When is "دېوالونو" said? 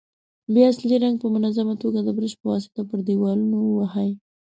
3.07-3.57